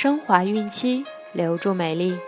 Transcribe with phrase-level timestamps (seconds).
[0.00, 2.20] 升华孕期，留住美丽。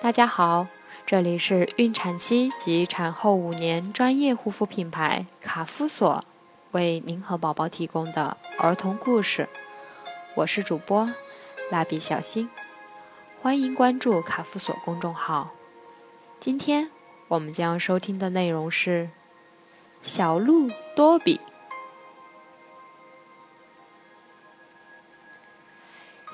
[0.00, 0.66] 大家好，
[1.04, 6.24] 这里是孕产期及产后五年专业护肤品牌卡夫索
[6.70, 9.46] 为您和宝宝提供的儿童故事。
[10.36, 11.12] 我是主播
[11.70, 12.48] 蜡笔小新，
[13.42, 15.50] 欢迎关注卡夫索公众号。
[16.40, 16.90] 今天
[17.28, 19.10] 我们将收听的内容是
[20.00, 21.38] 小鹿多比。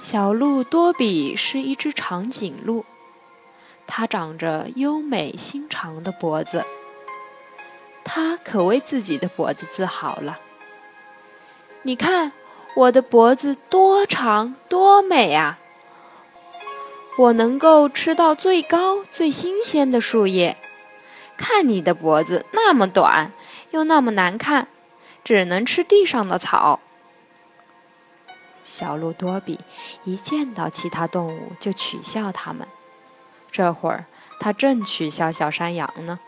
[0.05, 2.85] 小鹿多比是一只长颈鹿，
[3.87, 6.67] 它长着优美新长的脖子，
[8.05, 10.39] 它可为自己的脖子自豪了。
[11.85, 12.33] 你看，
[12.77, 15.59] 我的脖子多长多美啊！
[17.17, 20.59] 我能够吃到最高最新鲜的树叶。
[21.39, 23.33] 看你的脖子那么短，
[23.71, 24.69] 又那么难看，
[25.25, 26.81] 只能吃地上的草。
[28.65, 29.61] 小鹿多比
[30.05, 32.67] 一见到其他动物就取笑它们。
[33.53, 34.07] 这会儿，
[34.41, 36.19] 它正取笑小山羊呢。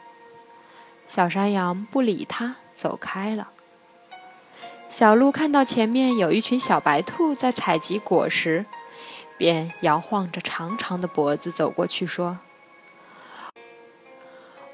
[1.09, 3.49] 小山羊不理它，走开了。
[4.89, 8.67] 小鹿看到前面有一群小白兔在采集果实，
[9.37, 12.39] 便摇晃着长长的脖子走过去，说：“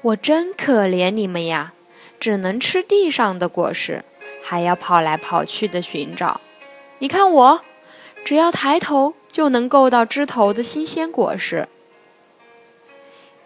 [0.01, 1.73] 我真可怜你们呀，
[2.19, 4.03] 只能吃地上的果实，
[4.43, 6.41] 还要跑来跑去的寻找。”
[7.03, 7.61] 你看我，
[8.23, 11.67] 只要抬头就能够到枝头的新鲜果实。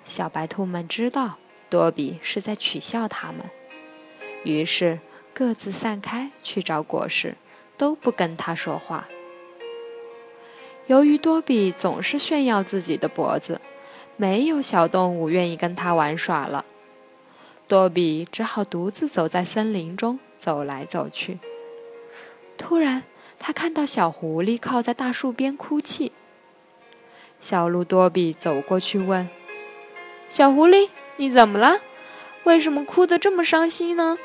[0.06, 3.40] 小白兔们知道多比是在取笑它们，
[4.44, 5.00] 于是
[5.34, 7.36] 各自散开去找果实，
[7.76, 9.08] 都不跟他说话。
[10.86, 13.60] 由于多比总是炫耀自己的脖子，
[14.18, 16.64] 没有小动物愿意跟他玩耍了。
[17.68, 21.40] 多比只好独自走在森林中，走来走去。
[22.56, 23.02] 突然，
[23.40, 26.12] 他看到小狐狸靠在大树边哭泣。
[27.40, 29.30] 小鹿多比走过去问
[30.30, 31.80] ：“小狐狸，你怎么了？
[32.44, 34.18] 为什么哭得这么伤心呢？”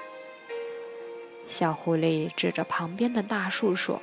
[1.47, 4.01] 小狐狸指着旁边的大树说：“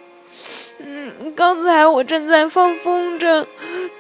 [0.78, 3.48] 嗯，刚才我正在放风筝，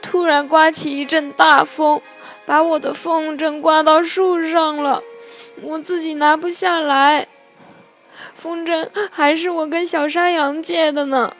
[0.01, 2.01] 突然刮起一阵大风，
[2.45, 5.01] 把我的风筝挂到树上了，
[5.61, 7.27] 我自己拿不下来。”
[8.35, 11.35] 风筝还是我跟小山羊借的呢，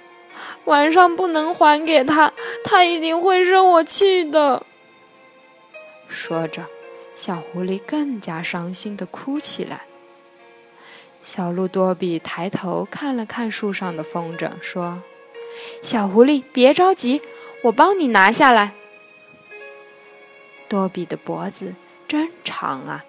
[0.66, 4.66] 晚上不能还给他，他一定会生我气的。
[6.08, 6.66] 说着，
[7.16, 9.82] 小狐狸更加伤心的哭起来。
[11.24, 15.04] 小鹿多比抬头看了看树上的风筝，说
[15.84, 17.22] ：“小狐狸，别着急，
[17.64, 18.72] 我帮你拿下来。”
[20.68, 21.76] 多比的脖子
[22.08, 23.04] 真长啊，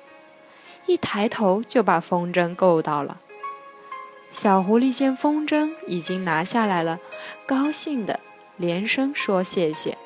[0.87, 3.21] 一抬头就把风筝够到了。
[4.33, 6.99] 小狐狸见风筝已经拿下来了，
[7.47, 8.21] 高兴的
[8.57, 9.99] 连声说谢谢。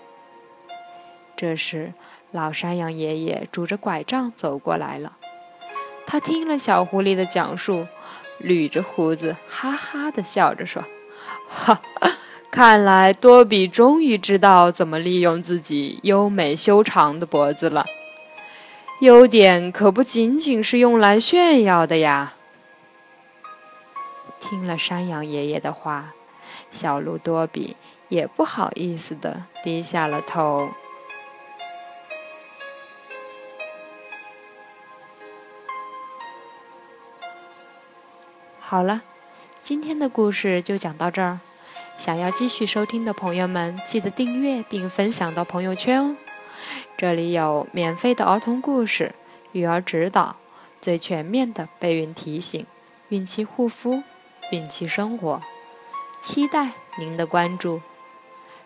[1.37, 1.93] 这时，
[2.33, 5.17] 老山羊爷爷拄着拐杖走过来了。
[6.07, 7.87] 他听了小狐狸的讲述，
[8.43, 10.83] 捋着胡子，哈哈的笑着说
[11.49, 11.81] ：“哈，
[12.51, 17.85] 看来多比终于知道怎么利用自己优美修长的脖子了。
[19.01, 22.35] 优点可不仅仅是用来炫耀的呀。”
[24.55, 26.15] 听了山羊爷爷的话，
[26.71, 27.77] 小鹿多比
[28.09, 30.69] 也不好意思的低下了头。
[38.61, 39.03] 好了，
[39.61, 41.41] 今天的故事就讲到这儿。
[41.99, 46.17] 想要继续收听的朋友们，记得订阅并分享到朋友圈哦。
[46.97, 49.17] 这里有免费的儿童故事、
[49.51, 50.37] 育儿指导、
[50.81, 52.65] 最全面的备孕提醒、
[53.09, 54.05] 孕期护肤。
[54.50, 55.41] 孕期生活，
[56.22, 57.81] 期待您的关注。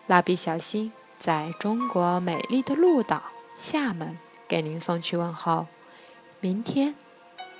[0.07, 3.23] 蜡笔小新在中国美丽的鹭岛
[3.57, 4.17] 厦门
[4.47, 5.67] 给您送去问候，
[6.39, 6.95] 明天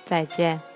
[0.04, 0.69] 再见。